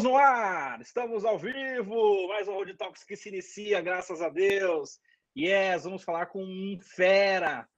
[0.00, 4.30] Estamos no ar, estamos ao vivo, mais um Road Talks que se inicia, graças a
[4.30, 4.98] Deus.
[5.36, 7.68] Yes, vamos falar com um fera.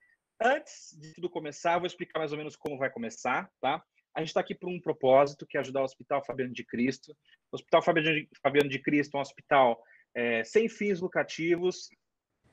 [0.41, 3.83] Antes de tudo começar, vou explicar mais ou menos como vai começar, tá?
[4.15, 7.11] A gente está aqui por um propósito, que é ajudar o Hospital Fabiano de Cristo.
[7.51, 9.83] O Hospital Fabiano de Cristo é um hospital
[10.15, 11.89] é, sem fins lucrativos,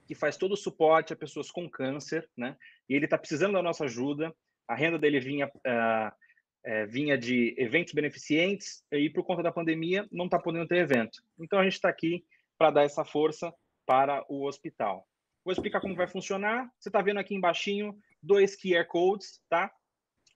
[0.07, 2.57] que faz todo o suporte a pessoas com câncer, né?
[2.89, 4.35] E ele está precisando da nossa ajuda.
[4.67, 5.45] A renda dele vinha...
[5.47, 6.28] Uh,
[6.63, 11.21] é, vinha de eventos beneficentes e por conta da pandemia não está podendo ter evento.
[11.39, 12.23] Então a gente está aqui
[12.57, 13.53] para dar essa força
[13.85, 15.07] para o hospital.
[15.43, 16.69] Vou explicar como vai funcionar.
[16.79, 17.71] Você está vendo aqui embaixo
[18.21, 19.71] dois QR codes, tá?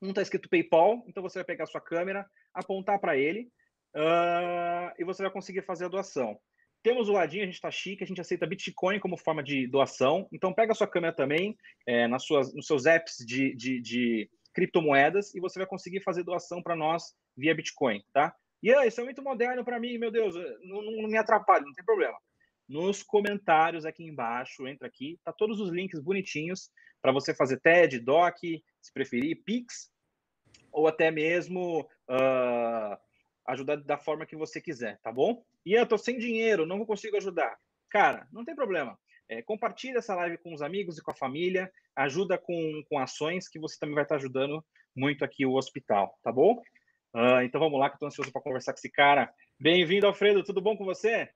[0.02, 3.50] Um está escrito PayPal, então você vai pegar a sua câmera, apontar para ele
[3.96, 6.40] uh, e você vai conseguir fazer a doação.
[6.82, 10.28] Temos o ladinho, a gente está chique, a gente aceita Bitcoin como forma de doação.
[10.34, 14.30] Então pega a sua câmera também é, nas suas, nos seus apps de, de, de
[14.54, 18.34] criptomoedas e você vai conseguir fazer doação para nós via Bitcoin, tá?
[18.62, 21.74] E aí, isso é muito moderno para mim, meu Deus, não, não, me atrapalha, não
[21.74, 22.18] tem problema.
[22.68, 26.70] Nos comentários aqui embaixo, entra aqui, tá todos os links bonitinhos
[27.02, 29.92] para você fazer TED, DOC, se preferir, Pix,
[30.72, 32.98] ou até mesmo uh,
[33.48, 35.44] ajudar da forma que você quiser, tá bom?
[35.66, 37.58] E eu tô sem dinheiro, não consigo ajudar.
[37.90, 38.98] Cara, não tem problema.
[39.30, 43.48] É, compartilha essa live com os amigos e com a família, ajuda com, com ações
[43.48, 44.64] que você também vai estar ajudando
[44.96, 46.62] muito aqui o hospital, tá bom?
[47.14, 49.34] Uh, então vamos lá, que estou ansioso para conversar com esse cara.
[49.60, 51.30] Bem-vindo, Alfredo, tudo bom com você?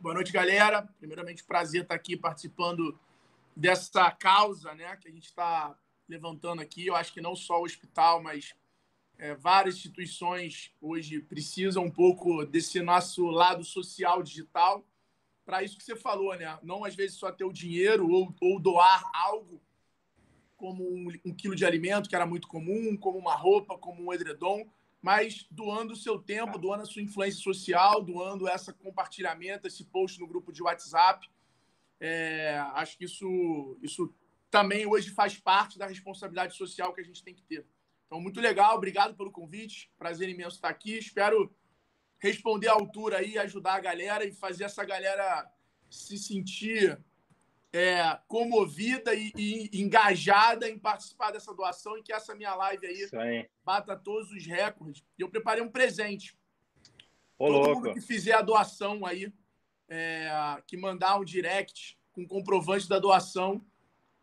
[0.00, 0.86] Boa noite, galera.
[0.98, 2.98] Primeiramente, prazer estar aqui participando
[3.56, 5.76] dessa causa né, que a gente está
[6.08, 6.86] levantando aqui.
[6.86, 8.54] Eu acho que não só o hospital, mas
[9.18, 14.84] é, várias instituições hoje precisam um pouco desse nosso lado social digital
[15.44, 16.58] para isso que você falou, né?
[16.62, 19.60] Não às vezes só ter o dinheiro ou, ou doar algo
[20.62, 24.12] como um, um, quilo de alimento, que era muito comum, como uma roupa, como um
[24.12, 24.64] edredom,
[25.02, 30.20] mas doando o seu tempo, doando a sua influência social, doando esse compartilhamento, esse post
[30.20, 31.28] no grupo de WhatsApp.
[31.98, 34.14] É, acho que isso, isso
[34.52, 37.66] também hoje faz parte da responsabilidade social que a gente tem que ter.
[38.06, 40.96] Então, muito legal, obrigado pelo convite, prazer imenso estar aqui.
[40.96, 41.52] Espero
[42.20, 45.50] responder à altura aí, ajudar a galera e fazer essa galera
[45.90, 46.96] se sentir
[47.72, 53.08] é, comovida e, e, engajada em participar dessa doação e que essa minha live aí,
[53.14, 53.50] aí.
[53.64, 55.02] bata todos os recordes.
[55.18, 56.36] Eu preparei um presente.
[57.38, 57.74] Ô, Todo louco.
[57.76, 59.32] mundo que fizer a doação aí,
[59.88, 60.30] é,
[60.66, 63.64] que mandar um direct com comprovante da doação,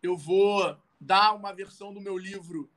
[0.01, 2.71] eu vou dar uma versão do meu livro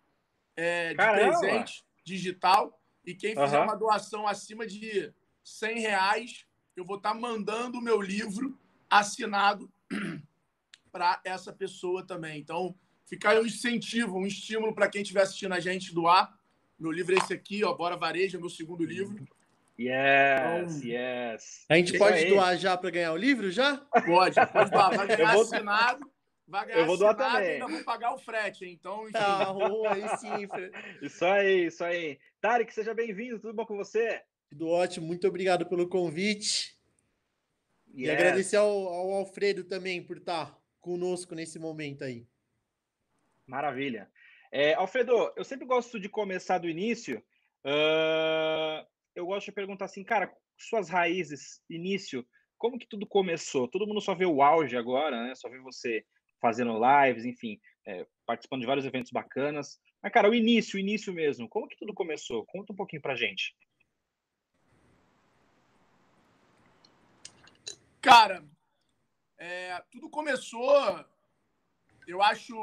[0.56, 1.38] é, de Caramba.
[1.38, 3.64] presente digital e quem fizer uhum.
[3.64, 5.12] uma doação acima de
[5.44, 9.70] 100 reais, eu vou estar tá mandando o meu livro assinado
[10.92, 12.38] para essa pessoa também.
[12.38, 12.76] Então,
[13.06, 16.38] fica aí um incentivo, um estímulo para quem estiver assistindo a gente doar.
[16.78, 19.16] Meu livro é esse aqui, ó, Bora Varejo, é meu segundo livro.
[19.80, 21.64] Yes, então, yes.
[21.68, 23.78] A gente pode doar já para ganhar o livro já?
[24.04, 24.94] Pode, pode doar.
[24.94, 25.42] Vai ganhar vou...
[25.42, 26.12] assinado.
[26.46, 27.42] Vai ganhar eu vou doar também.
[27.42, 29.04] e ainda vou pagar o frete, então.
[29.04, 29.12] Enfim.
[29.12, 29.54] Tá,
[29.90, 30.48] aí sim.
[31.00, 32.18] Isso aí, isso aí.
[32.40, 34.20] Tarek, seja bem-vindo, tudo bom com você?
[34.50, 36.76] Tudo ótimo, muito obrigado pelo convite.
[37.94, 38.08] Yes.
[38.08, 42.26] E agradecer ao, ao, Alfredo também por estar conosco nesse momento aí.
[43.46, 44.10] Maravilha.
[44.50, 47.24] É, Alfredo, eu sempre gosto de começar do início.
[47.64, 52.26] Uh, eu gosto de perguntar assim, cara, suas raízes, início,
[52.58, 53.68] como que tudo começou?
[53.68, 55.34] Todo mundo só vê o auge agora, né?
[55.34, 56.04] Só vê você
[56.40, 59.78] fazendo lives, enfim, é, participando de vários eventos bacanas.
[60.02, 62.44] Mas, cara, o início, o início mesmo, como que tudo começou?
[62.46, 63.54] Conta um pouquinho pra gente.
[68.00, 68.44] Cara,
[69.42, 71.04] é, tudo começou,
[72.06, 72.54] eu acho,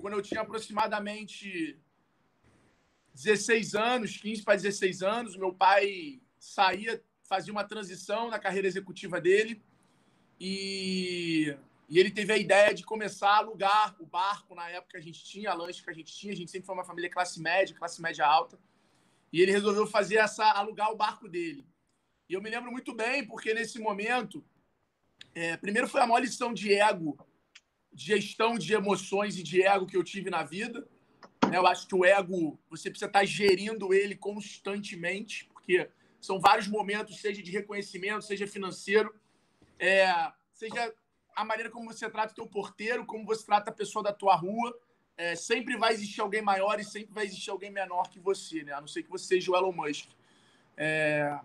[0.00, 1.78] quando eu tinha aproximadamente
[3.14, 5.36] 16 anos, 15 para 16 anos.
[5.36, 9.62] Meu pai saía, fazia uma transição na carreira executiva dele
[10.40, 11.56] e
[11.88, 15.02] e ele teve a ideia de começar a alugar o barco na época que a
[15.02, 16.32] gente tinha, a lanche que a gente tinha.
[16.32, 18.58] A gente sempre foi uma família classe média, classe média alta.
[19.30, 21.64] E ele resolveu fazer essa alugar o barco dele.
[22.28, 24.42] E eu me lembro muito bem, porque nesse momento,
[25.34, 27.18] é, primeiro foi a maior lição de ego,
[27.92, 30.86] de gestão de emoções e de ego que eu tive na vida.
[31.50, 31.56] Né?
[31.56, 35.88] Eu acho que o ego, você precisa estar gerindo ele constantemente, porque
[36.20, 39.14] são vários momentos, seja de reconhecimento, seja financeiro,
[39.78, 40.94] é, seja
[41.34, 44.34] a maneira como você trata o teu porteiro, como você trata a pessoa da tua
[44.34, 44.76] rua.
[45.16, 48.72] É, sempre vai existir alguém maior e sempre vai existir alguém menor que você, né?
[48.72, 50.08] A não ser que você seja o Elon Musk.
[50.76, 51.38] É...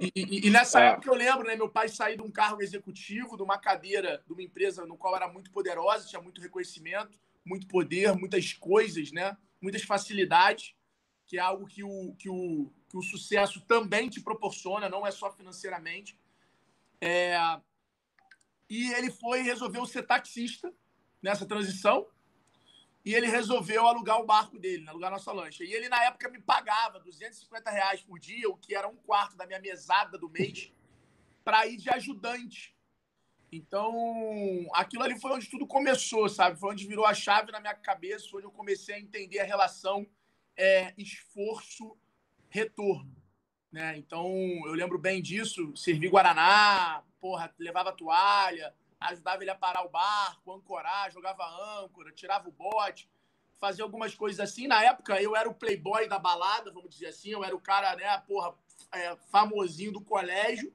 [0.00, 0.86] E, e, e, nessa é.
[0.88, 1.56] época eu lembro, né?
[1.56, 5.14] Meu pai sair de um cargo executivo, de uma cadeira de uma empresa no qual
[5.16, 9.36] era muito poderosa, tinha muito reconhecimento, muito poder, muitas coisas, né?
[9.60, 10.74] Muitas facilidades,
[11.26, 15.10] que é algo que o, que o, que o sucesso também te proporciona, não é
[15.10, 16.18] só financeiramente.
[17.00, 17.36] É,
[18.68, 20.72] e ele foi resolveu ser taxista
[21.22, 22.06] nessa transição
[23.04, 25.62] e ele resolveu alugar o barco dele, alugar nossa lancha.
[25.62, 29.36] E ele, na época, me pagava 250 reais por dia, o que era um quarto
[29.36, 30.72] da minha mesada do mês,
[31.44, 32.74] para ir de ajudante.
[33.52, 33.92] Então,
[34.72, 36.58] aquilo ali foi onde tudo começou, sabe?
[36.58, 39.44] Foi onde virou a chave na minha cabeça, foi onde eu comecei a entender a
[39.44, 40.06] relação
[40.56, 43.14] é, esforço-retorno.
[43.70, 43.98] Né?
[43.98, 44.32] Então,
[44.66, 48.74] eu lembro bem disso, servi Guaraná, porra, levava toalha,
[49.04, 51.44] ajudava ele a parar o barco, ancorar, jogava
[51.80, 53.08] âncora, tirava o bote,
[53.58, 54.66] fazia algumas coisas assim.
[54.66, 57.94] Na época, eu era o playboy da balada, vamos dizer assim, eu era o cara,
[57.96, 58.54] né, porra,
[58.92, 60.74] é, famosinho do colégio.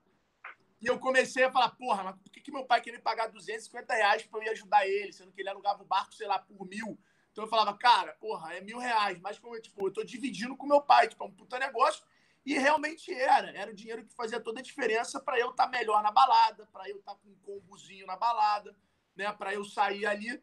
[0.82, 3.28] E eu comecei a falar, porra, mas por que, que meu pai queria me pagar
[3.28, 6.40] 250 reais pra eu ir ajudar ele, sendo que ele alugava o barco, sei lá,
[6.40, 6.98] por mil?
[7.32, 10.66] Então eu falava, cara, porra, é mil reais, mas como, tipo, eu tô dividindo com
[10.66, 12.04] meu pai, tipo, é um puta negócio.
[12.46, 13.52] E realmente era.
[13.52, 16.68] Era o dinheiro que fazia toda a diferença para eu estar tá melhor na balada,
[16.72, 18.76] para eu estar tá com um combozinho na balada,
[19.16, 19.32] né?
[19.34, 20.42] Para eu sair ali,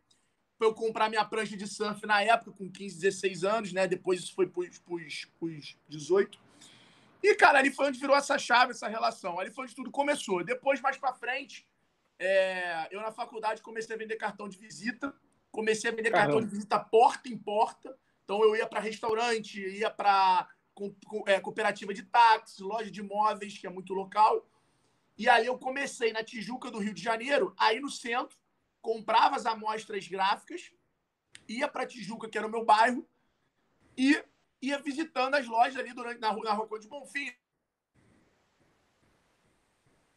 [0.59, 3.87] para eu comprar minha prancha de surf na época, com 15, 16 anos, né?
[3.87, 6.39] Depois isso foi para os 18.
[7.23, 9.41] E, cara, ali foi onde virou essa chave, essa relação.
[9.41, 10.45] Ali foi onde tudo começou.
[10.45, 11.67] Depois, mais para frente,
[12.19, 12.89] é...
[12.91, 15.13] eu na faculdade comecei a vender cartão de visita.
[15.51, 16.33] Comecei a vender Caramba.
[16.33, 17.99] cartão de visita porta em porta.
[18.25, 20.49] Então eu ia para restaurante, ia para
[21.27, 24.47] é, cooperativa de táxi, loja de imóveis, que é muito local.
[25.17, 28.37] E aí eu comecei na Tijuca do Rio de Janeiro, aí no centro,
[28.83, 30.73] comprava as amostras gráficas,
[31.49, 33.09] ia para Tijuca, que era o meu bairro,
[33.97, 34.23] e
[34.61, 37.33] ia visitando as lojas ali durante, na, na Rua de Bonfim.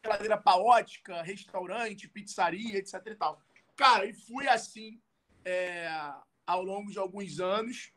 [0.04, 3.42] Geladeira paótica, restaurante, pizzaria, etc e tal.
[3.76, 5.02] Cara, e fui assim
[5.46, 5.90] é,
[6.46, 7.94] ao longo de alguns anos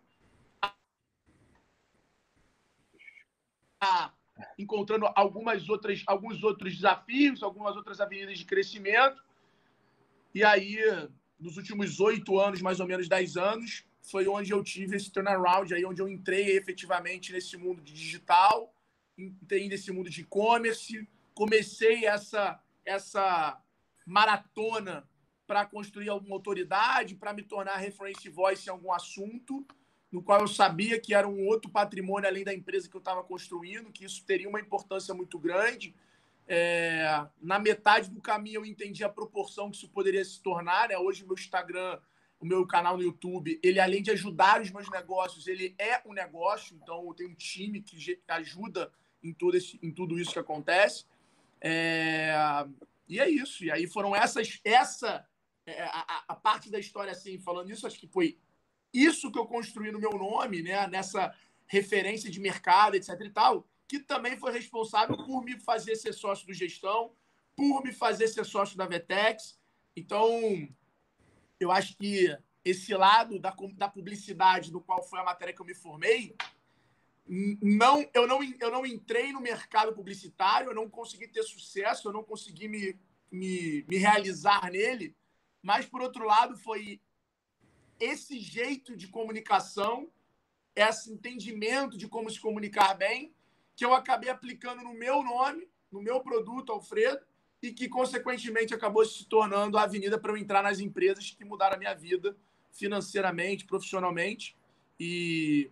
[4.59, 9.23] encontrando algumas outras, alguns outros desafios, algumas outras avenidas de crescimento.
[10.35, 10.79] E aí,
[11.39, 15.73] nos últimos oito anos, mais ou menos dez anos, foi onde eu tive esse turnaround,
[15.73, 18.75] aí onde eu entrei efetivamente nesse mundo de digital,
[19.17, 23.61] entrei nesse mundo de e-commerce, comecei essa, essa
[24.07, 25.09] maratona
[25.47, 29.67] para construir alguma autoridade, para me tornar reference voice em algum assunto
[30.13, 33.25] no qual eu sabia que era um outro patrimônio além da empresa que eu estava
[33.25, 35.95] construindo, que isso teria uma importância muito grande.
[36.47, 40.91] É, na metade do caminho eu entendi a proporção que isso poderia se tornar.
[40.91, 40.99] Né?
[40.99, 41.99] Hoje o meu Instagram,
[42.39, 46.13] o meu canal no YouTube, ele além de ajudar os meus negócios, ele é um
[46.13, 46.79] negócio.
[46.83, 48.93] Então eu tenho um time que ajuda
[49.23, 51.07] em tudo, esse, em tudo isso que acontece.
[51.59, 52.35] É,
[53.09, 53.65] e é isso.
[53.65, 55.27] E aí foram essas, essa
[55.65, 58.37] é, a, a, parte da história assim, falando isso, acho que foi
[58.93, 61.35] isso que eu construí no meu nome, né, nessa
[61.67, 66.47] referência de mercado, etc e tal, que também foi responsável por me fazer ser sócio
[66.47, 67.15] do Gestão,
[67.57, 69.59] por me fazer ser sócio da Vetex.
[69.97, 70.29] Então,
[71.59, 75.67] eu acho que esse lado da, da publicidade, do qual foi a matéria que eu
[75.67, 76.35] me formei,
[77.27, 82.13] não, eu, não, eu não entrei no mercado publicitário, eu não consegui ter sucesso, eu
[82.13, 82.99] não consegui me,
[83.31, 85.17] me, me realizar nele,
[85.63, 87.01] mas, por outro lado, foi
[88.03, 90.11] esse jeito de comunicação,
[90.75, 93.33] esse entendimento de como se comunicar bem,
[93.77, 97.25] que eu acabei aplicando no meu nome, no meu produto, Alfredo,
[97.63, 101.77] e que, consequentemente, acabou se tornando a avenida para eu entrar nas empresas que mudaram
[101.77, 102.37] a minha vida
[102.73, 104.57] financeiramente, profissionalmente.
[104.99, 105.71] E,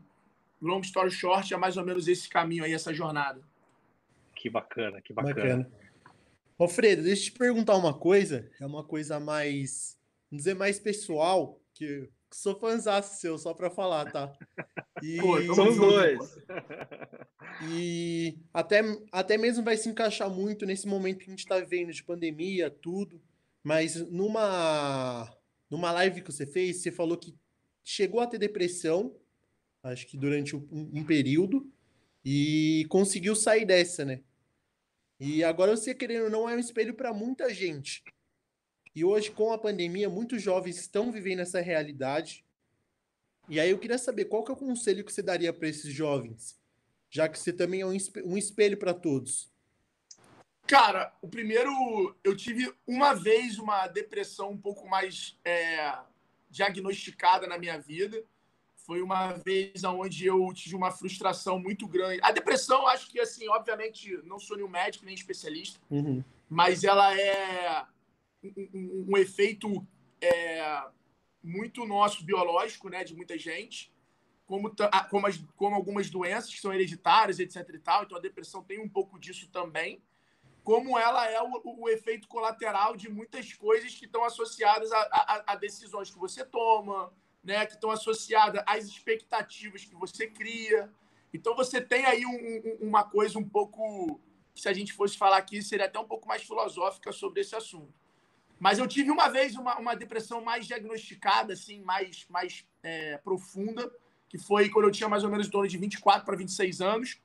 [0.63, 3.43] long story short, é mais ou menos esse caminho aí, essa jornada.
[4.37, 5.35] Que bacana, que bacana.
[5.35, 5.73] bacana.
[6.57, 9.99] Alfredo, deixa eu te perguntar uma coisa, é uma coisa mais,
[10.31, 14.33] vamos dizer, mais pessoal, que sou fãzão seu, só para falar, tá?
[15.03, 15.17] E...
[15.19, 16.19] Pô, somos dois.
[17.71, 21.91] E até, até mesmo vai se encaixar muito nesse momento que a gente está vivendo
[21.91, 23.19] de pandemia, tudo.
[23.63, 25.35] Mas numa,
[25.71, 27.35] numa live que você fez, você falou que
[27.83, 29.17] chegou a ter depressão,
[29.83, 31.67] acho que durante um, um período,
[32.25, 34.21] e conseguiu sair dessa, né?
[35.19, 38.03] E agora você, querendo ou não, é um espelho para muita gente.
[38.95, 42.45] E hoje, com a pandemia, muitos jovens estão vivendo essa realidade.
[43.49, 45.93] E aí eu queria saber qual que é o conselho que você daria para esses
[45.93, 46.59] jovens,
[47.09, 49.51] já que você também é um espelho para todos.
[50.67, 55.99] Cara, o primeiro, eu tive uma vez uma depressão um pouco mais é,
[56.49, 58.23] diagnosticada na minha vida.
[58.77, 62.21] Foi uma vez onde eu tive uma frustração muito grande.
[62.23, 66.23] A depressão, acho que, assim, obviamente, não sou nenhum médico nem especialista, uhum.
[66.49, 67.85] mas ela é
[68.43, 69.87] um, um, efeito
[70.21, 70.83] é,
[71.43, 73.93] muito nosso biológico, né, de muita gente.
[74.47, 74.75] como,
[75.11, 77.69] como, as, como algumas doenças que são hereditárias, etc.
[77.75, 78.05] e tal.
[78.05, 80.03] Então a depressão tem um pouco disso também.
[80.63, 85.53] Como ela é o, o efeito colateral de muitas coisas que estão associadas a, a,
[85.53, 90.93] a decisões que você toma, né, que estão associadas às expectativas que você cria.
[91.33, 94.21] Então você tem aí um, um, uma coisa um pouco,
[94.55, 98.00] se a gente fosse falar aqui, seria até um pouco mais filosófica sobre esse assunto.
[98.61, 103.91] Mas eu tive uma vez uma, uma depressão mais diagnosticada, assim, mais, mais é, profunda,
[104.29, 107.19] que foi quando eu tinha mais ou menos em torno de 24 para 26 anos.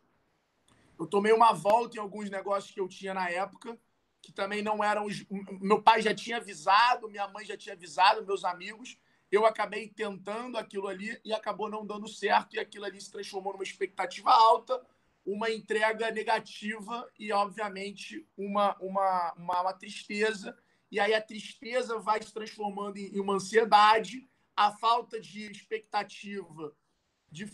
[0.98, 3.78] Eu tomei uma volta em alguns negócios que eu tinha na época,
[4.22, 5.06] que também não eram.
[5.06, 5.26] Os...
[5.60, 8.98] Meu pai já tinha avisado, minha mãe já tinha avisado, meus amigos.
[9.30, 13.52] Eu acabei tentando aquilo ali e acabou não dando certo, e aquilo ali se transformou
[13.52, 14.82] numa expectativa alta,
[15.26, 20.58] uma entrega negativa e, obviamente, uma, uma, uma, uma tristeza
[20.96, 24.26] e aí a tristeza vai se transformando em uma ansiedade,
[24.56, 26.74] a falta de expectativa,
[27.30, 27.52] de,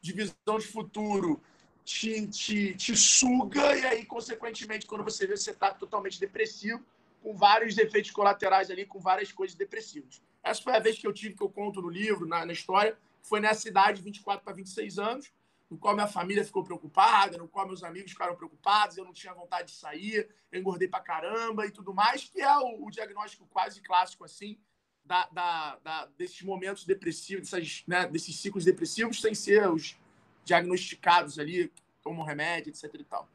[0.00, 1.40] de visão de futuro
[1.84, 6.84] te, te, te suga, e aí, consequentemente, quando você vê, você está totalmente depressivo,
[7.22, 10.20] com vários efeitos colaterais ali, com várias coisas depressivas.
[10.42, 12.98] Essa foi a vez que eu tive, que eu conto no livro, na, na história,
[13.22, 15.32] foi nessa idade, 24 para 26 anos,
[15.72, 19.32] no qual minha família ficou preocupada, no qual meus amigos ficaram preocupados, eu não tinha
[19.32, 23.46] vontade de sair, eu engordei pra caramba e tudo mais, que é o, o diagnóstico
[23.46, 24.60] quase clássico, assim,
[25.02, 29.98] da, da, da, desses momentos depressivos, dessas, né, desses ciclos depressivos, sem ser os
[30.44, 33.26] diagnosticados ali, tomam remédio, etc e tal.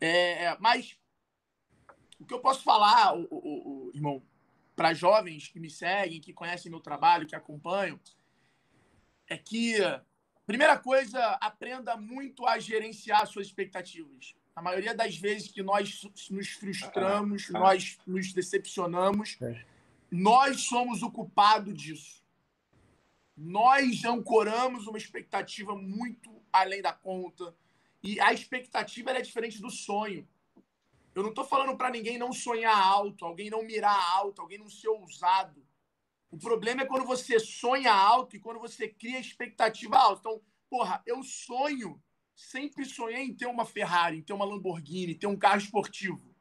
[0.00, 0.98] É, é, mas
[2.18, 4.22] o que eu posso falar, o, o, o irmão,
[4.74, 8.00] para jovens que me seguem, que conhecem meu trabalho, que acompanham,
[9.28, 9.76] é que
[10.46, 14.34] Primeira coisa, aprenda muito a gerenciar suas expectativas.
[14.54, 17.60] A maioria das vezes que nós nos frustramos, ah, ah.
[17.60, 19.64] nós nos decepcionamos, é.
[20.10, 22.22] nós somos o culpado disso.
[23.36, 27.54] Nós ancoramos uma expectativa muito além da conta.
[28.02, 30.28] E a expectativa é diferente do sonho.
[31.14, 34.68] Eu não estou falando para ninguém não sonhar alto, alguém não mirar alto, alguém não
[34.68, 35.63] ser ousado.
[36.34, 40.18] O problema é quando você sonha alto e quando você cria expectativa alta.
[40.18, 42.02] Então, porra, eu sonho,
[42.34, 46.34] sempre sonhei em ter uma Ferrari, em ter uma Lamborghini, ter um carro esportivo.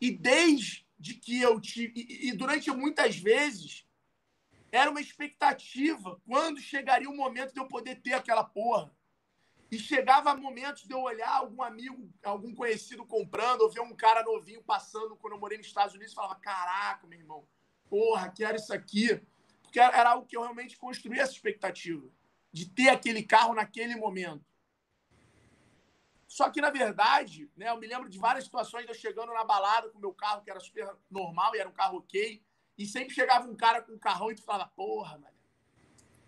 [0.00, 1.92] E desde que eu tive.
[1.96, 3.84] E, e durante muitas vezes,
[4.70, 8.96] era uma expectativa quando chegaria o momento de eu poder ter aquela porra.
[9.72, 14.22] E chegava momentos de eu olhar algum amigo, algum conhecido comprando, ou ver um cara
[14.22, 17.44] novinho passando quando eu morei nos Estados Unidos e falava: Caraca, meu irmão,
[17.94, 19.22] porra, quero isso aqui.
[19.62, 22.04] Porque era algo que eu realmente construí essa expectativa
[22.52, 24.44] de ter aquele carro naquele momento.
[26.26, 29.88] Só que, na verdade, né, eu me lembro de várias situações eu chegando na balada
[29.90, 32.42] com o meu carro, que era super normal e era um carro ok,
[32.76, 35.34] e sempre chegava um cara com um carrão e tu falava, porra, mano,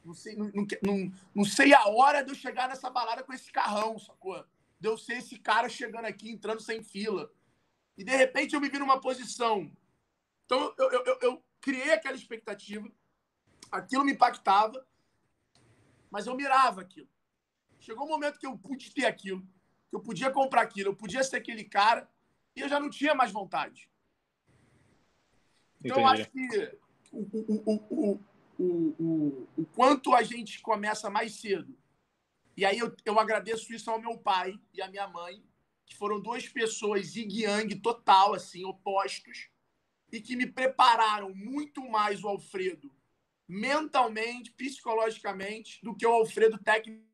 [0.05, 3.51] não sei, não, não, não, sei a hora de eu chegar nessa balada com esse
[3.51, 4.45] carrão, sacou?
[4.79, 7.29] De eu ser esse cara chegando aqui, entrando sem fila.
[7.99, 9.69] E, de repente, eu me vi numa posição.
[10.45, 12.91] Então, eu, eu, eu criei aquela expectativa,
[13.71, 14.87] aquilo me impactava,
[16.11, 17.09] mas eu mirava aquilo.
[17.79, 19.43] Chegou um momento que eu pude ter aquilo,
[19.89, 22.09] que eu podia comprar aquilo, eu podia ser aquele cara,
[22.55, 23.91] e eu já não tinha mais vontade.
[25.85, 26.79] Então, acho que
[27.13, 28.21] o, o, o,
[28.59, 31.77] o, o, quanto a gente começa mais cedo.
[32.57, 35.45] E aí eu, eu agradeço isso ao meu pai e à minha mãe,
[35.85, 39.51] que foram duas pessoas yin-yang total, assim, opostos,
[40.17, 42.91] e que me prepararam muito mais o Alfredo
[43.47, 47.05] mentalmente, psicologicamente, do que o Alfredo técnico.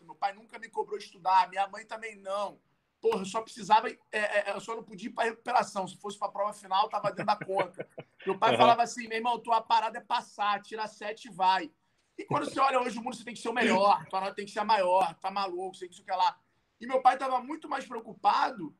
[0.00, 2.58] Meu pai nunca me cobrou estudar, minha mãe também não.
[3.00, 5.86] Porra, eu só precisava, é, é, eu só não podia ir para recuperação.
[5.86, 7.86] Se fosse para a prova final, tava dentro da conta.
[8.24, 8.56] Meu pai uhum.
[8.56, 11.70] falava assim: meu irmão, tua parada é passar, tira sete e vai.
[12.16, 14.34] E quando você olha hoje o mundo, você tem que ser o melhor, tua nota
[14.34, 16.38] tem que ser a maior, tá maluco, sei que isso que lá.
[16.80, 18.74] E meu pai estava muito mais preocupado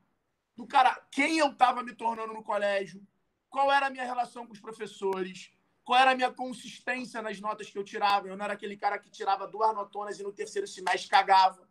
[0.57, 3.07] do cara, quem eu estava me tornando no colégio,
[3.49, 5.53] qual era a minha relação com os professores,
[5.85, 8.27] qual era a minha consistência nas notas que eu tirava.
[8.27, 11.69] Eu não era aquele cara que tirava duas notonas e no terceiro semestre cagava.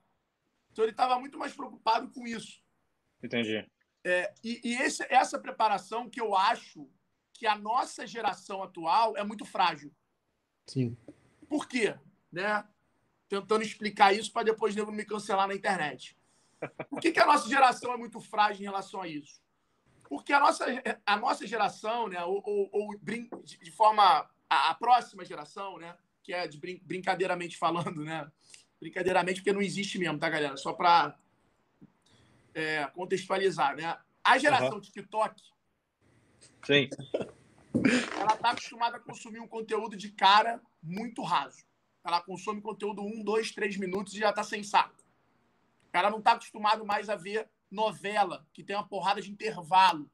[0.72, 2.64] Então ele estava muito mais preocupado com isso.
[3.22, 3.68] Entendi.
[4.04, 6.90] É, e, e esse, essa preparação que eu acho
[7.34, 9.92] que a nossa geração atual é muito frágil.
[10.68, 10.96] Sim.
[11.48, 11.98] Por quê?
[12.32, 12.66] Né?
[13.28, 16.18] Tentando explicar isso para depois não me cancelar na internet.
[16.90, 19.42] Por que, que a nossa geração é muito frágil em relação a isso?
[20.08, 20.66] Porque a nossa,
[21.06, 26.34] a nossa geração, né, ou, ou, ou de, forma a, a, próxima geração, né, que
[26.34, 28.30] é de brin brincadeiramente falando, né,
[28.80, 30.58] brincadeiramente porque não existe mesmo, tá, galera?
[30.58, 31.18] Só para
[32.54, 33.98] é, contextualizar, né?
[34.24, 34.82] A geração uhum.
[34.82, 35.42] TikTok,
[36.66, 36.90] Sim.
[38.20, 41.64] ela está acostumada a consumir um conteúdo de cara muito raso.
[42.06, 45.03] Ela consome conteúdo um, dois, três minutos e já está sem saco.
[45.94, 50.12] Ela não está acostumado mais a ver novela, que tem uma porrada de intervalo.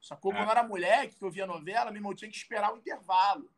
[0.00, 0.32] Sacou?
[0.32, 0.36] É.
[0.36, 3.52] Quando eu era moleque, que eu via novela, meu irmão tinha que esperar o intervalo.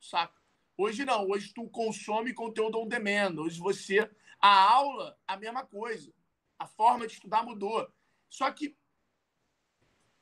[0.00, 0.42] Saca?
[0.76, 1.28] Hoje não.
[1.30, 3.38] Hoje tu consome conteúdo on demand.
[3.38, 4.10] Hoje você...
[4.40, 6.12] A aula, a mesma coisa.
[6.58, 7.90] A forma de estudar mudou.
[8.28, 8.76] Só que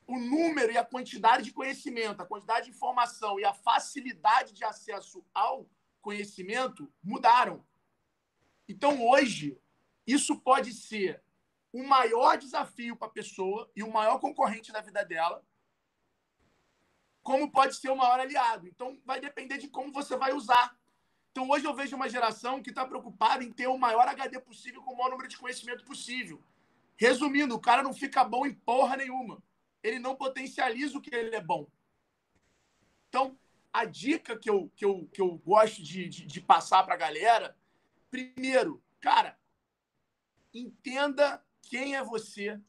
[0.06, 4.62] o número e a quantidade de conhecimento, a quantidade de informação e a facilidade de
[4.62, 5.68] acesso ao
[6.00, 7.66] conhecimento mudaram.
[8.68, 9.58] Então, hoje,
[10.06, 11.22] isso pode ser
[11.72, 15.44] o maior desafio para a pessoa e o maior concorrente da vida dela,
[17.22, 18.66] como pode ser o maior aliado.
[18.66, 20.76] Então, vai depender de como você vai usar.
[21.30, 24.82] Então, hoje eu vejo uma geração que está preocupada em ter o maior HD possível
[24.82, 26.42] com o maior número de conhecimento possível.
[26.96, 29.42] Resumindo, o cara não fica bom em porra nenhuma
[29.82, 31.66] ele não potencializa o que ele é bom.
[33.08, 33.36] Então,
[33.72, 36.98] a dica que eu, que eu, que eu gosto de, de, de passar para a
[36.98, 37.56] galera,
[38.10, 39.38] primeiro, cara,
[40.52, 42.60] entenda quem é você.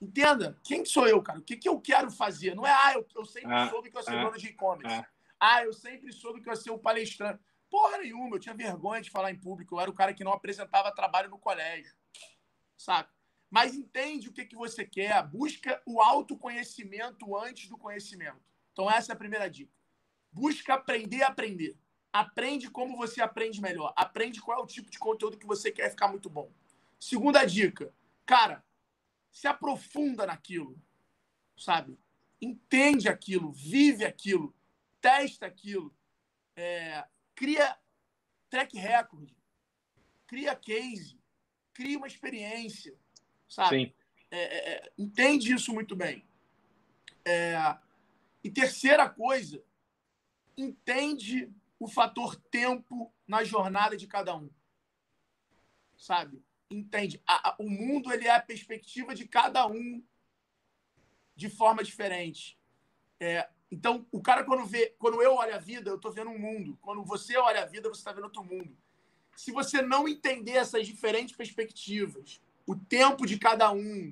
[0.00, 1.38] Entenda quem sou eu, cara.
[1.38, 2.54] O que, que eu quero fazer.
[2.54, 4.46] Não é, ah, eu, eu sempre ah, soube que eu ia ser ah, dono de
[4.48, 4.96] e-commerce.
[4.96, 5.06] Ah.
[5.40, 7.42] ah, eu sempre soube que eu ia ser o palestrante.
[7.70, 9.74] Porra nenhuma, eu tinha vergonha de falar em público.
[9.74, 11.94] Eu era o cara que não apresentava trabalho no colégio.
[12.76, 13.14] Saca?
[13.54, 18.42] mas entende o que, que você quer, busca o autoconhecimento antes do conhecimento.
[18.72, 19.72] Então, essa é a primeira dica.
[20.32, 21.78] Busca aprender a aprender.
[22.14, 23.92] Aprende como você aprende melhor.
[23.96, 26.48] Aprende qual é o tipo de conteúdo que você quer ficar muito bom.
[27.00, 27.92] Segunda dica,
[28.24, 28.64] cara,
[29.32, 30.80] se aprofunda naquilo,
[31.56, 31.98] sabe?
[32.40, 34.54] Entende aquilo, vive aquilo,
[35.00, 35.92] testa aquilo,
[36.54, 37.04] é,
[37.34, 37.76] cria
[38.48, 39.32] track record,
[40.24, 41.18] cria case,
[41.72, 42.96] cria uma experiência,
[43.48, 43.92] sabe?
[44.30, 46.24] É, é, é, entende isso muito bem.
[47.24, 47.76] É,
[48.44, 49.60] e terceira coisa,
[50.56, 51.52] entende
[51.84, 54.48] o fator tempo na jornada de cada um.
[55.98, 56.42] Sabe?
[56.70, 57.22] Entende?
[57.26, 60.02] A, a, o mundo ele é a perspectiva de cada um
[61.36, 62.58] de forma diferente.
[63.20, 66.38] É, então, o cara, quando vê, quando eu olho a vida, eu estou vendo um
[66.38, 66.78] mundo.
[66.80, 68.74] Quando você olha a vida, você está vendo outro mundo.
[69.36, 74.10] Se você não entender essas diferentes perspectivas, o tempo de cada um.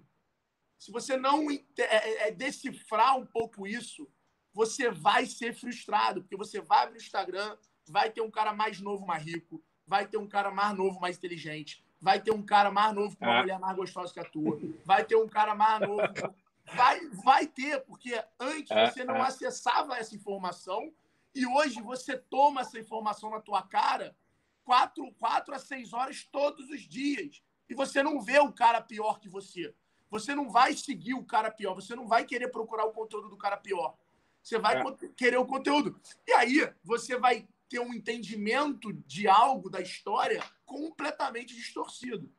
[0.77, 4.07] Se você não é, é, é, decifrar um pouco isso,
[4.53, 7.57] você vai ser frustrado, porque você vai abrir o Instagram,
[7.89, 11.17] vai ter um cara mais novo, mais rico, vai ter um cara mais novo, mais
[11.17, 13.41] inteligente, vai ter um cara mais novo com uma ah.
[13.41, 16.03] mulher mais gostosa que a tua, vai ter um cara mais novo.
[16.77, 19.27] Vai, vai ter, porque antes ah, você não ah.
[19.27, 20.95] acessava essa informação
[21.35, 24.17] e hoje você toma essa informação na tua cara
[24.65, 29.19] quatro, quatro a seis horas todos os dias e você não vê o cara pior
[29.19, 29.75] que você.
[30.11, 33.37] Você não vai seguir o cara pior, você não vai querer procurar o conteúdo do
[33.37, 33.97] cara pior.
[34.43, 34.85] Você vai é.
[35.17, 36.01] querer o conteúdo.
[36.27, 42.31] E aí você vai ter um entendimento de algo da história completamente distorcido.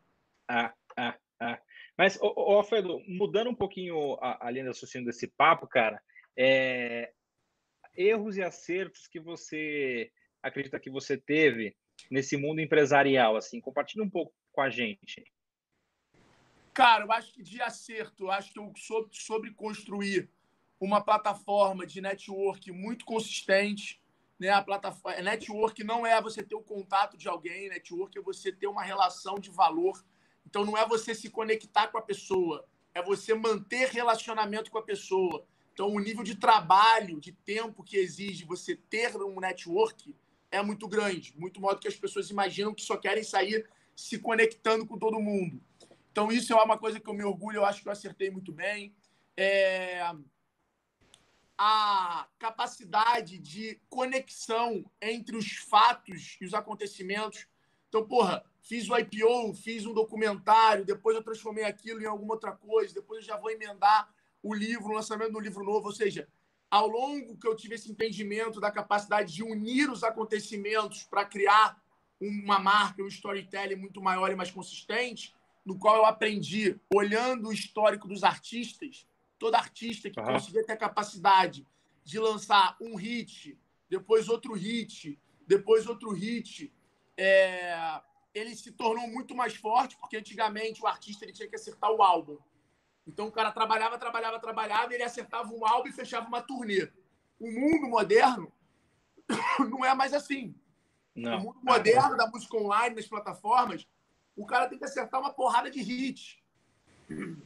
[0.47, 1.59] Ah, ah, ah.
[1.97, 6.01] Mas, ô, ô, Alfredo, mudando um pouquinho a, a linha de raciocínio desse papo, cara,
[6.37, 7.13] é...
[7.95, 10.11] erros e acertos que você
[10.41, 11.75] acredita que você teve
[12.11, 15.23] nesse mundo empresarial, assim, compartilha um pouco com a gente?
[16.73, 20.29] Cara, eu acho que de acerto, eu acho que eu soube, sobre construir
[20.83, 24.01] uma plataforma de network muito consistente.
[24.39, 24.49] Né?
[24.49, 28.67] A plataforma, network não é você ter o contato de alguém, network é você ter
[28.67, 30.03] uma relação de valor.
[30.45, 34.83] Então não é você se conectar com a pessoa, é você manter relacionamento com a
[34.83, 35.45] pessoa.
[35.73, 40.15] Então o nível de trabalho, de tempo que exige você ter um network
[40.51, 44.19] é muito grande, muito maior do que as pessoas imaginam que só querem sair se
[44.19, 45.61] conectando com todo mundo.
[46.11, 48.51] Então, isso é uma coisa que eu me orgulho, eu acho que eu acertei muito
[48.51, 48.93] bem.
[49.35, 49.99] É...
[51.57, 57.47] A capacidade de conexão entre os fatos e os acontecimentos.
[57.89, 62.51] Então, porra, fiz o IPO, fiz um documentário, depois eu transformei aquilo em alguma outra
[62.51, 64.11] coisa, depois eu já vou emendar
[64.41, 65.87] o livro, o lançamento do livro novo.
[65.87, 66.27] Ou seja,
[66.71, 71.79] ao longo que eu tive esse entendimento da capacidade de unir os acontecimentos para criar
[72.19, 75.35] uma marca, um storytelling muito maior e mais consistente,
[75.65, 80.33] no qual eu aprendi, olhando o histórico dos artistas, todo artista que uhum.
[80.33, 81.67] conseguia ter a capacidade
[82.03, 83.57] de lançar um hit,
[83.89, 86.73] depois outro hit, depois outro hit,
[87.17, 88.01] é...
[88.33, 92.01] ele se tornou muito mais forte, porque antigamente o artista ele tinha que acertar o
[92.01, 92.37] álbum.
[93.05, 96.89] Então o cara trabalhava, trabalhava, trabalhava, ele acertava um álbum e fechava uma turnê.
[97.39, 98.51] O mundo moderno
[99.69, 100.55] não é mais assim.
[101.15, 101.37] Não.
[101.37, 103.87] No mundo moderno da música online, nas plataformas,
[104.35, 106.37] o cara tem que acertar uma porrada de hits.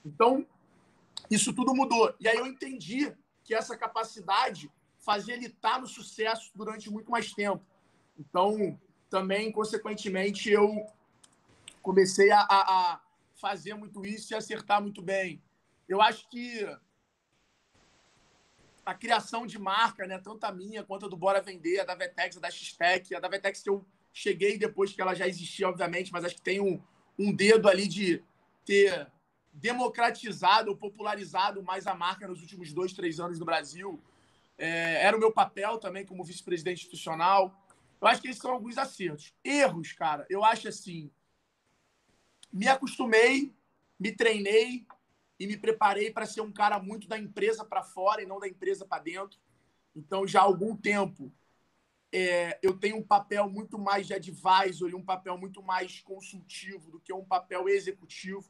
[0.06, 0.45] Então,
[1.30, 2.13] isso tudo mudou.
[2.20, 3.13] E aí eu entendi
[3.44, 7.63] que essa capacidade fazia ele estar no sucesso durante muito mais tempo.
[8.18, 10.86] Então, também, consequentemente, eu
[11.82, 13.02] comecei a, a
[13.36, 15.42] fazer muito isso e acertar muito bem.
[15.88, 16.68] Eu acho que
[18.86, 21.96] a criação de marca, né, tanto a minha quanto a do Bora Vender, a da
[21.96, 26.12] Vetex, a da X-Tech, a da Vetex eu cheguei depois que ela já existia, obviamente,
[26.12, 26.82] mas acho que tem um,
[27.20, 28.24] um dedo ali de
[28.66, 29.08] ter
[29.58, 34.02] democratizado popularizado mais a marca nos últimos dois, três anos no Brasil.
[34.58, 37.60] É, era o meu papel também como vice-presidente institucional.
[38.00, 39.34] Eu acho que esses são alguns acertos.
[39.43, 41.12] Erros, cara, eu acho assim.
[42.54, 43.54] Me acostumei,
[44.00, 44.86] me treinei
[45.39, 48.48] e me preparei para ser um cara muito da empresa para fora e não da
[48.48, 49.39] empresa para dentro.
[49.96, 51.32] Então, já há algum tempo,
[52.12, 56.91] é, eu tenho um papel muito mais de advisor e um papel muito mais consultivo
[56.91, 58.50] do que um papel executivo.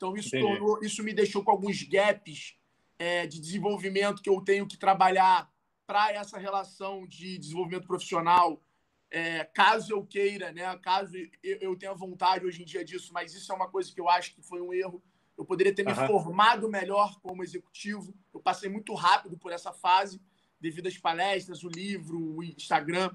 [0.00, 2.56] Então, isso, tornou, isso me deixou com alguns gaps
[2.98, 5.52] é, de desenvolvimento que eu tenho que trabalhar
[5.86, 8.62] para essa relação de desenvolvimento profissional,
[9.10, 13.34] é, caso eu queira, né, caso eu, eu tenha vontade hoje em dia disso, mas
[13.34, 15.02] isso é uma coisa que eu acho que foi um erro.
[15.36, 16.06] Eu poderia ter me uhum.
[16.06, 18.14] formado melhor como executivo.
[18.32, 20.18] Eu passei muito rápido por essa fase,
[20.58, 23.10] devido às palestras, o livro, o Instagram.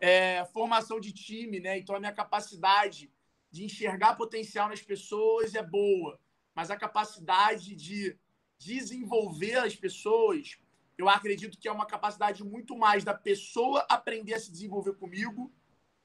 [0.00, 1.78] É, formação de time, né?
[1.78, 3.12] Então a minha capacidade
[3.50, 6.18] de enxergar potencial nas pessoas é boa,
[6.54, 8.18] mas a capacidade de
[8.58, 10.58] desenvolver as pessoas,
[10.96, 15.52] eu acredito que é uma capacidade muito mais da pessoa aprender a se desenvolver comigo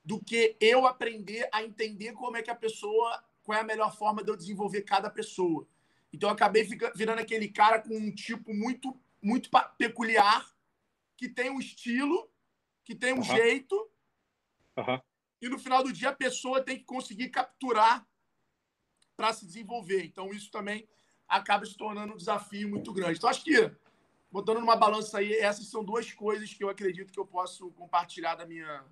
[0.04, 3.96] do que eu aprender a entender como é que a pessoa, qual é a melhor
[3.96, 5.68] forma de eu desenvolver cada pessoa.
[6.12, 10.52] Então eu acabei virando aquele cara com um tipo muito muito peculiar,
[11.16, 12.30] que tem um estilo,
[12.84, 13.24] que tem um uhum.
[13.24, 13.76] jeito.
[14.76, 15.00] Uhum.
[15.42, 18.06] E no final do dia a pessoa tem que conseguir capturar
[19.18, 20.04] para se desenvolver.
[20.04, 20.88] Então isso também
[21.28, 23.18] acaba se tornando um desafio muito grande.
[23.18, 23.72] Então, acho que,
[24.30, 28.36] botando numa balança aí, essas são duas coisas que eu acredito que eu posso compartilhar
[28.36, 28.84] da minha,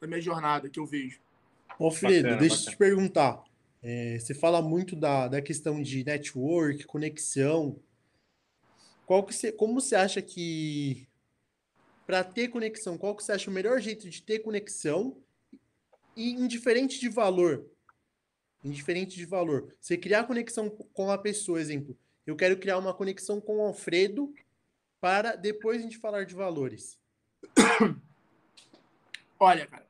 [0.00, 1.20] da minha jornada, que eu vejo.
[1.78, 3.44] Ô, Fredo, bacana, deixa eu te perguntar.
[3.82, 7.80] É, você fala muito da, da questão de network, conexão.
[9.06, 11.06] Qual que você, como você acha que
[12.04, 15.16] para ter conexão, qual que você acha o melhor jeito de ter conexão
[16.16, 17.66] e indiferente de valor?
[18.66, 19.74] indiferente de valor.
[19.80, 24.34] Você criar conexão com a pessoa, exemplo, eu quero criar uma conexão com o Alfredo
[25.00, 26.98] para depois a gente falar de valores.
[29.38, 29.86] Olha, cara,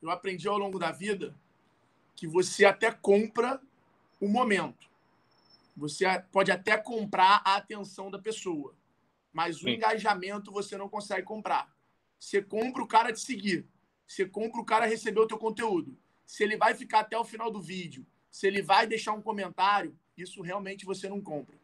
[0.00, 1.34] eu aprendi ao longo da vida
[2.14, 3.60] que você até compra
[4.20, 4.90] o momento.
[5.76, 8.74] Você pode até comprar a atenção da pessoa,
[9.32, 9.70] mas o Sim.
[9.70, 11.74] engajamento você não consegue comprar.
[12.18, 13.66] Você compra o cara te seguir,
[14.12, 15.96] você compra o cara receber o teu conteúdo
[16.26, 19.98] se ele vai ficar até o final do vídeo, se ele vai deixar um comentário,
[20.16, 21.58] isso realmente você não compra.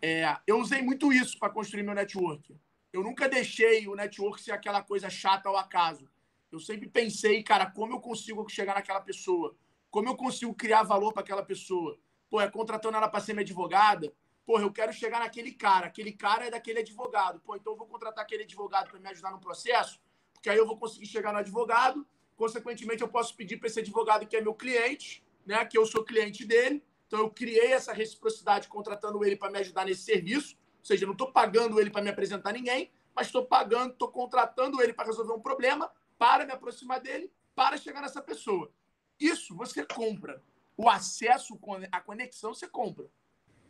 [0.00, 2.56] É, eu usei muito isso para construir meu network.
[2.92, 6.08] Eu nunca deixei o network ser aquela coisa chata ao acaso.
[6.50, 9.54] Eu sempre pensei, cara, como eu consigo chegar naquela pessoa?
[9.90, 11.98] Como eu consigo criar valor para aquela pessoa?
[12.28, 14.12] Pô, é contratando ela para ser minha advogada?
[14.46, 15.86] Pô, eu quero chegar naquele cara.
[15.86, 17.40] Aquele cara é daquele advogado.
[17.40, 20.00] Pô, então eu vou contratar aquele advogado para me ajudar no processo,
[20.40, 22.04] porque aí eu vou conseguir chegar no advogado
[22.40, 26.02] Consequentemente, eu posso pedir para esse advogado que é meu cliente, né, que eu sou
[26.02, 26.82] cliente dele.
[27.06, 30.56] Então, eu criei essa reciprocidade contratando ele para me ajudar nesse serviço.
[30.78, 34.80] Ou seja, não estou pagando ele para me apresentar ninguém, mas estou pagando, estou contratando
[34.80, 38.72] ele para resolver um problema, para me aproximar dele, para chegar nessa pessoa.
[39.20, 40.42] Isso você compra.
[40.78, 41.60] O acesso,
[41.92, 43.04] a conexão, você compra.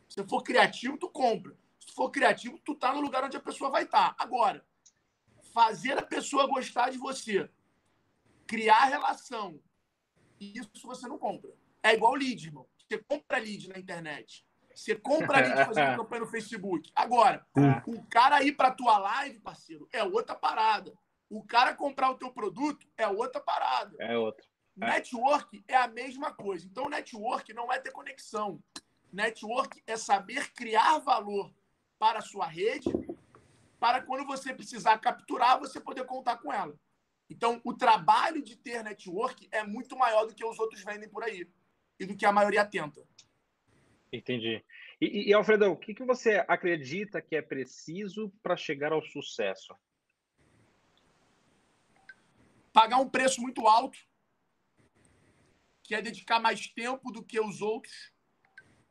[0.08, 1.56] Se for criativo, tu compra.
[1.80, 4.14] Se for criativo, tu tá no lugar onde a pessoa vai estar.
[4.14, 4.22] Tá.
[4.22, 4.64] Agora,
[5.52, 7.48] fazer a pessoa gostar de você
[8.46, 9.60] criar relação.
[10.40, 11.50] E isso você não compra.
[11.82, 12.66] É igual lead, irmão.
[12.76, 14.44] Você compra lead na internet.
[14.74, 16.90] Você compra lead fazendo campanha no Facebook.
[16.94, 17.46] Agora,
[17.86, 20.92] o cara ir para tua live, parceiro, é outra parada.
[21.28, 23.96] O cara comprar o teu produto é outra parada.
[24.00, 24.44] É outra.
[24.80, 24.86] É.
[24.86, 26.66] Network é a mesma coisa.
[26.66, 28.60] Então, network não é ter conexão.
[29.12, 31.52] Network é saber criar valor
[31.98, 32.90] para a sua rede,
[33.80, 36.78] para quando você precisar capturar, você poder contar com ela.
[37.30, 41.24] Então, o trabalho de ter network é muito maior do que os outros vendem por
[41.24, 41.48] aí
[41.98, 43.02] e do que a maioria tenta.
[44.12, 44.62] Entendi.
[45.00, 49.74] E, e Alfredo, o que, que você acredita que é preciso para chegar ao sucesso?
[52.72, 53.98] Pagar um preço muito alto,
[55.82, 58.12] que é dedicar mais tempo do que os outros,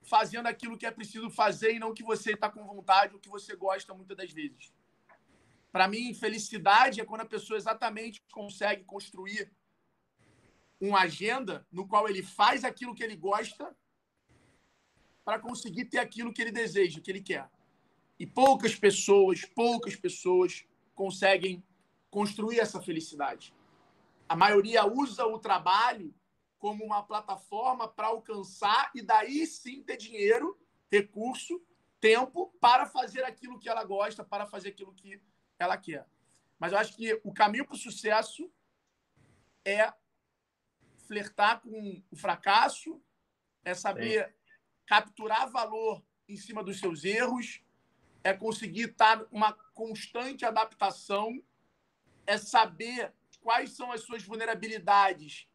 [0.01, 3.29] fazendo aquilo que é preciso fazer e não que você está com vontade ou que
[3.29, 4.73] você gosta muitas das vezes.
[5.71, 9.51] Para mim, felicidade é quando a pessoa exatamente consegue construir
[10.79, 13.75] uma agenda no qual ele faz aquilo que ele gosta
[15.23, 17.49] para conseguir ter aquilo que ele deseja, que ele quer.
[18.17, 21.63] E poucas pessoas, poucas pessoas conseguem
[22.09, 23.53] construir essa felicidade.
[24.27, 26.13] A maioria usa o trabalho
[26.57, 30.57] como uma plataforma para alcançar e daí sim ter dinheiro,
[30.91, 31.61] recurso,
[31.99, 35.21] tempo para fazer aquilo que ela gosta, para fazer aquilo que
[35.59, 36.07] ela quer.
[36.57, 38.51] Mas eu acho que o caminho para o sucesso
[39.63, 39.93] é
[41.05, 43.01] flertar com o fracasso,
[43.63, 44.33] é saber sim.
[44.85, 47.61] capturar valor em cima dos seus erros,
[48.23, 51.41] é conseguir estar uma constante adaptação,
[52.25, 55.47] é saber quais são as suas vulnerabilidades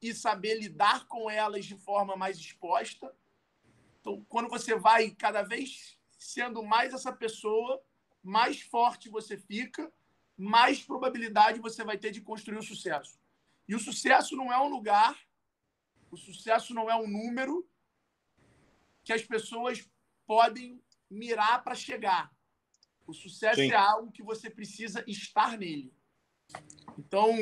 [0.00, 3.14] e saber lidar com elas de forma mais exposta.
[4.00, 7.82] Então, quando você vai cada vez sendo mais essa pessoa,
[8.22, 9.92] mais forte você fica,
[10.36, 13.18] mais probabilidade você vai ter de construir o sucesso.
[13.66, 15.18] E o sucesso não é um lugar,
[16.10, 17.68] o sucesso não é um número
[19.04, 19.88] que as pessoas
[20.26, 22.30] podem mirar para chegar.
[23.06, 23.72] O sucesso Sim.
[23.72, 25.92] é algo que você precisa estar nele.
[26.98, 27.34] Então,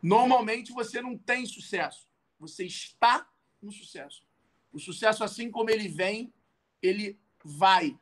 [0.00, 2.08] normalmente você não tem sucesso.
[2.38, 3.28] Você está
[3.60, 4.24] no sucesso.
[4.72, 6.32] O sucesso, assim como ele vem,
[6.80, 7.98] ele vai.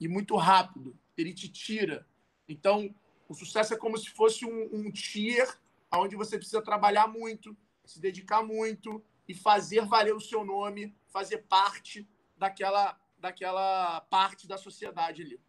[0.00, 0.98] E muito rápido.
[1.16, 2.06] Ele te tira.
[2.48, 2.94] Então,
[3.28, 5.48] o sucesso é como se fosse um, um tier
[5.94, 11.38] onde você precisa trabalhar muito, se dedicar muito e fazer valer o seu nome, fazer
[11.48, 15.40] parte daquela, daquela parte da sociedade ali.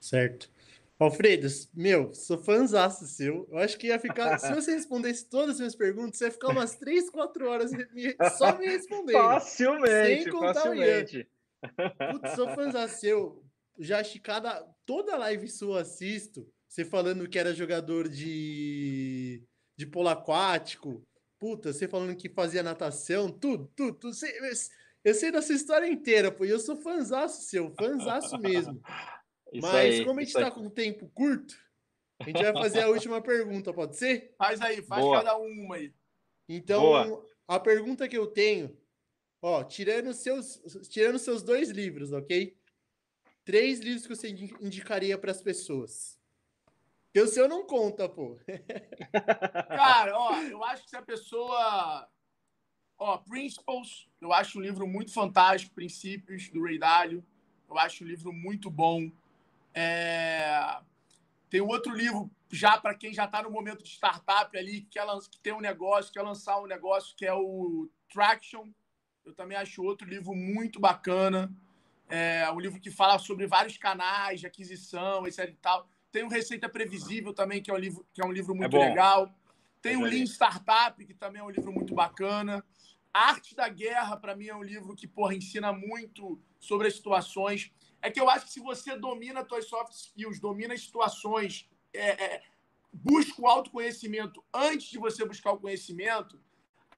[0.00, 0.50] Certo.
[0.98, 3.48] Alfredo, meu, sou fãzaço seu.
[3.50, 4.38] Eu acho que ia ficar.
[4.38, 7.70] se você respondesse todas as minhas perguntas, você ia ficar umas 3, 4 horas
[8.38, 9.18] só me respondendo.
[9.18, 11.28] Facilmente, sem contar facilmente.
[12.12, 13.44] Putz, sou fãzaço seu.
[13.78, 14.62] Já acho cada.
[14.86, 19.42] Toda live sua assisto, você falando que era jogador de.
[19.76, 21.02] de polo aquático.
[21.38, 24.14] Puta, você falando que fazia natação, tudo, tudo, tudo.
[24.14, 24.32] Você,
[25.04, 26.44] eu sei da sua história inteira, pô.
[26.44, 28.80] E eu sou fãzaço seu, fãzaço mesmo.
[29.60, 31.54] Mas aí, como a gente está com um tempo curto,
[32.20, 34.34] a gente vai fazer a última pergunta, pode ser?
[34.38, 35.18] Faz aí, faz Boa.
[35.18, 35.92] cada uma aí.
[36.48, 37.26] Então, Boa.
[37.46, 38.76] a pergunta que eu tenho,
[39.42, 42.56] ó, tirando seus, tirando seus dois livros, ok?
[43.44, 44.28] Três livros que você
[44.60, 46.18] indicaria para as pessoas.
[47.04, 48.38] Porque o seu não conta, pô.
[49.68, 52.08] Cara, ó, eu acho que se a pessoa.
[52.98, 57.24] Ó, Principles, eu acho um livro muito fantástico, Princípios, do Ray Dalio.
[57.68, 59.12] Eu acho um livro muito bom.
[59.72, 60.80] É...
[61.50, 65.06] Tem outro livro, já para quem já está no momento de startup ali, que, quer,
[65.30, 68.72] que tem um negócio, quer lançar um negócio, que é o Traction.
[69.24, 71.48] Eu também acho outro livro muito bacana.
[72.08, 75.88] É um livro que fala sobre vários canais de aquisição, etc e tal.
[76.12, 78.88] Tem o Receita Previsível também, que é um livro, que é um livro muito é
[78.88, 79.34] legal.
[79.82, 82.64] Tem o Lean Startup, que também é um livro muito bacana.
[83.12, 86.96] A Arte da Guerra, para mim, é um livro que, porra, ensina muito sobre as
[86.96, 87.70] situações.
[88.00, 91.68] É que eu acho que se você domina as suas soft skills, domina as situações,
[91.92, 92.42] é, é,
[92.92, 96.40] busca o autoconhecimento antes de você buscar o conhecimento,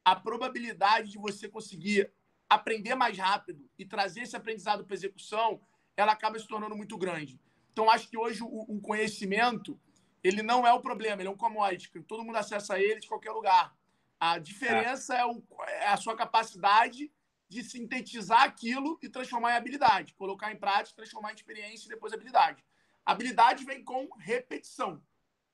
[0.04, 2.10] a probabilidade de você conseguir
[2.48, 5.60] aprender mais rápido e trazer esse aprendizado para execução,
[5.96, 7.40] ela acaba se tornando muito grande.
[7.72, 9.78] Então, acho que hoje o, o conhecimento,
[10.22, 13.32] ele não é o problema, ele é um commodity, todo mundo acessa ele de qualquer
[13.32, 13.76] lugar.
[14.18, 17.12] A diferença é, é, o, é a sua capacidade
[17.48, 22.12] de sintetizar aquilo e transformar em habilidade, colocar em prática, transformar em experiência e depois
[22.12, 22.64] habilidade.
[23.04, 25.00] Habilidade vem com repetição,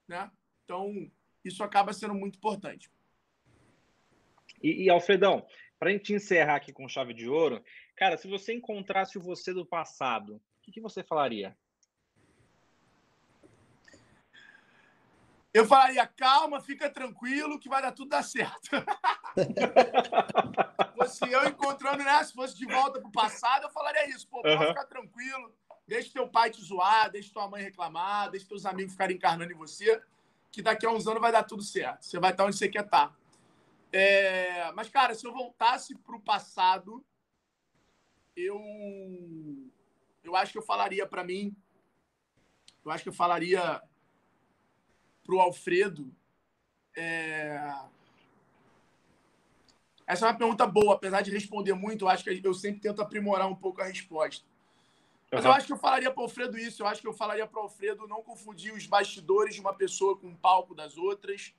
[0.08, 0.30] né?
[0.64, 1.10] Então,
[1.44, 2.90] isso acaba sendo muito importante.
[4.62, 5.44] E, e Alfredão,
[5.82, 7.60] para a gente encerrar aqui com chave de ouro,
[7.96, 11.56] cara, se você encontrasse o você do passado, o que, que você falaria?
[15.52, 18.70] Eu falaria, calma, fica tranquilo, que vai dar tudo dar certo.
[20.96, 22.22] fosse eu encontrando, né?
[22.22, 24.28] Se fosse de volta pro passado, eu falaria isso.
[24.28, 24.68] Pô, pode uhum.
[24.68, 25.52] ficar tranquilo,
[25.84, 29.56] deixa teu pai te zoar, deixa tua mãe reclamar, deixa teus amigos ficarem encarnando em
[29.56, 30.00] você,
[30.52, 32.04] que daqui a uns anos vai dar tudo certo.
[32.04, 33.12] Você vai estar onde você quer estar.
[33.92, 34.72] É...
[34.72, 37.04] Mas, cara, se eu voltasse pro passado,
[38.34, 38.58] eu.
[40.24, 41.54] Eu acho que eu falaria para mim.
[42.84, 43.80] Eu acho que eu falaria
[45.22, 46.14] para o Alfredo.
[46.96, 47.74] É...
[50.06, 53.00] Essa é uma pergunta boa, apesar de responder muito, eu acho que eu sempre tento
[53.00, 54.44] aprimorar um pouco a resposta.
[55.30, 55.50] Mas uhum.
[55.50, 57.58] eu acho que eu falaria para o Alfredo isso, eu acho que eu falaria para
[57.58, 61.54] o Alfredo não confundir os bastidores de uma pessoa com o palco das outras.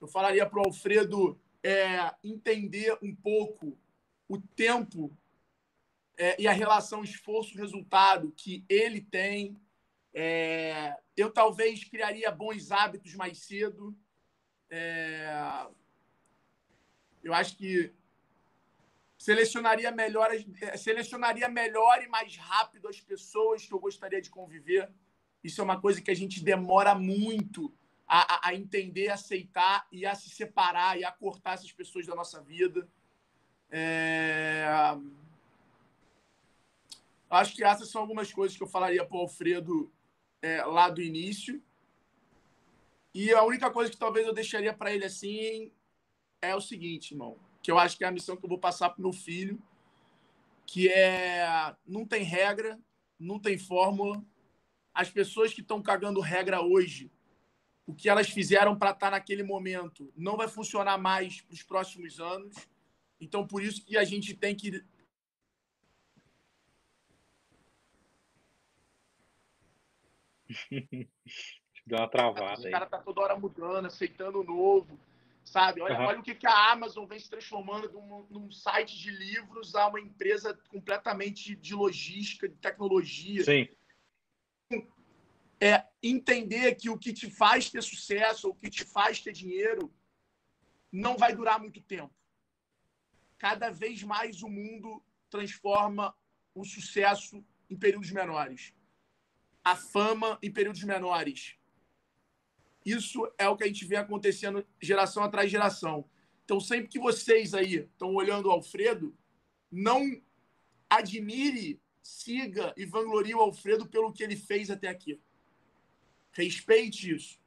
[0.00, 3.76] Eu falaria para o Alfredo é, entender um pouco
[4.28, 5.10] o tempo
[6.16, 9.60] é, e a relação esforço-resultado que ele tem,
[10.14, 13.96] é, eu talvez criaria bons hábitos mais cedo.
[14.70, 15.66] É,
[17.24, 17.92] eu acho que
[19.18, 20.30] Selecionaria melhor,
[20.76, 24.88] selecionaria melhor e mais rápido as pessoas que eu gostaria de conviver.
[25.42, 27.74] Isso é uma coisa que a gente demora muito
[28.06, 32.40] a, a, entender, aceitar e a se separar e a cortar essas pessoas da nossa
[32.40, 32.88] vida.
[33.70, 34.64] É...
[37.28, 39.92] Acho que essas são algumas coisas que eu falaria para o Alfredo
[40.40, 41.60] é, lá do início.
[43.12, 45.72] E a única coisa que talvez eu deixaria para ele assim
[46.40, 48.90] é o seguinte, irmão, que eu acho que é a missão que eu vou passar
[48.90, 49.60] para meu filho,
[50.64, 52.78] que é não tem regra,
[53.18, 54.22] não tem fórmula.
[54.94, 57.10] As pessoas que estão cagando regra hoje,
[57.86, 61.62] o que elas fizeram para estar tá naquele momento, não vai funcionar mais para os
[61.62, 62.54] próximos anos.
[63.20, 64.84] Então, por isso que a gente tem que
[71.86, 72.68] Deu uma travada aí.
[72.68, 74.98] O cara tá toda hora mudando, aceitando o novo,
[75.44, 75.80] sabe?
[75.80, 76.06] Olha, uhum.
[76.06, 79.76] olha o que, que a Amazon vem se transformando de um, num site de livros
[79.76, 83.44] a uma empresa completamente de logística, de tecnologia.
[83.44, 83.68] Sim.
[85.60, 89.92] É entender que o que te faz ter sucesso, o que te faz ter dinheiro,
[90.92, 92.14] não vai durar muito tempo.
[93.38, 96.14] Cada vez mais o mundo transforma
[96.54, 98.74] o sucesso em períodos menores
[99.66, 101.56] a fama em períodos menores.
[102.84, 106.08] Isso é o que a gente vê acontecendo geração atrás geração.
[106.44, 109.12] Então, sempre que vocês aí estão olhando o Alfredo,
[109.68, 110.22] não
[110.88, 115.20] admire, siga e vanglorie o Alfredo pelo que ele fez até aqui.
[116.36, 117.40] Respeite isso.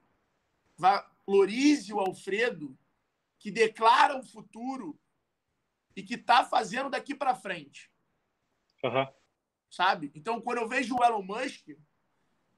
[0.75, 2.77] Valorize o Alfredo
[3.37, 4.99] que declara o futuro
[5.95, 7.91] e que está fazendo daqui para frente.
[8.83, 9.07] Uhum.
[9.69, 10.11] Sabe?
[10.15, 11.69] Então, quando eu vejo o Elon Musk,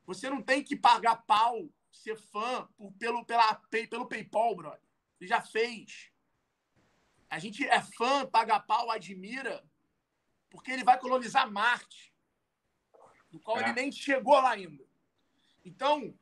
[0.05, 3.55] você não tem que pagar pau, ser fã por, pelo, pela,
[3.89, 4.81] pelo PayPal, brother.
[5.17, 6.11] Você já fez.
[7.29, 9.63] A gente é fã, paga pau, admira,
[10.49, 12.13] porque ele vai colonizar Marte,
[13.29, 13.63] do qual é.
[13.63, 14.85] ele nem chegou lá ainda.
[15.63, 16.17] Então,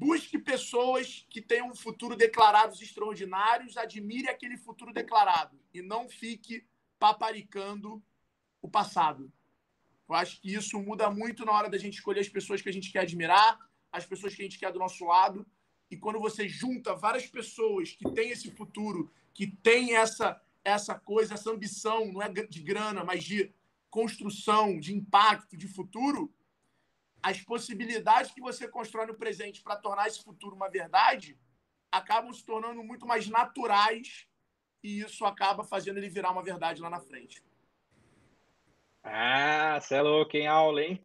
[0.00, 6.66] busque pessoas que tenham um futuro declarados extraordinários, admire aquele futuro declarado e não fique
[6.98, 8.02] paparicando
[8.62, 9.30] o passado.
[10.08, 12.72] Eu acho que isso muda muito na hora da gente escolher as pessoas que a
[12.72, 13.58] gente quer admirar,
[13.92, 15.46] as pessoas que a gente quer do nosso lado.
[15.90, 21.34] E quando você junta várias pessoas que têm esse futuro, que têm essa, essa coisa,
[21.34, 23.52] essa ambição, não é de grana, mas de
[23.90, 26.32] construção, de impacto, de futuro,
[27.22, 31.38] as possibilidades que você constrói no presente para tornar esse futuro uma verdade
[31.92, 34.26] acabam se tornando muito mais naturais
[34.82, 37.42] e isso acaba fazendo ele virar uma verdade lá na frente.
[39.02, 40.46] Ah, você é louco, hein?
[40.46, 41.04] Aula, hein?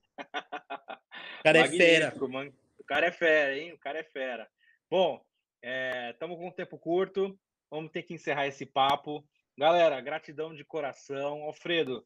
[1.39, 2.27] O cara é fera.
[2.27, 2.53] Mano.
[2.79, 3.73] O cara é fera, hein?
[3.73, 4.49] O cara é fera.
[4.89, 5.23] Bom,
[6.11, 7.37] estamos é, com um tempo curto.
[7.69, 9.27] Vamos ter que encerrar esse papo.
[9.57, 11.43] Galera, gratidão de coração.
[11.43, 12.05] Alfredo,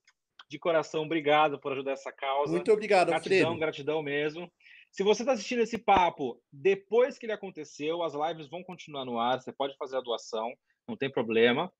[0.49, 2.51] de coração, obrigado por ajudar essa causa.
[2.51, 3.59] Muito obrigado, gratidão, Alfredo.
[3.59, 4.51] Gratidão mesmo.
[4.91, 9.19] Se você está assistindo esse papo depois que ele aconteceu, as lives vão continuar no
[9.19, 9.39] ar.
[9.39, 10.51] Você pode fazer a doação,
[10.87, 11.71] não tem problema.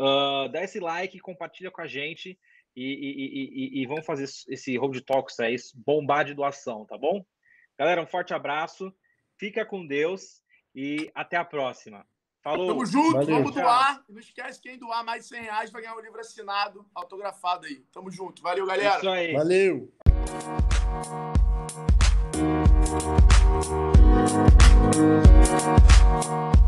[0.00, 2.38] Uh, dá esse like, compartilha com a gente
[2.76, 7.24] e, e, e, e vamos fazer esse Road Talks aí, bombar de doação, tá bom?
[7.76, 8.94] Galera, um forte abraço,
[9.36, 10.40] fica com Deus
[10.72, 12.06] e até a próxima.
[12.48, 12.66] Falou.
[12.66, 13.62] Tamo junto, Valeu, vamos tchau.
[13.62, 14.02] doar.
[14.08, 17.84] Não esquece, quem doar mais de 100 reais vai ganhar um livro assinado, autografado aí.
[17.92, 18.40] Tamo junto.
[18.40, 18.96] Valeu, galera.
[18.96, 19.34] Isso aí.
[19.34, 19.92] Valeu.
[26.24, 26.67] Valeu.